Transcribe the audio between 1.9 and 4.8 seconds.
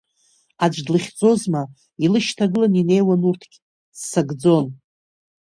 илышьҭагылан, инеиуан урҭгь, ццакӡон.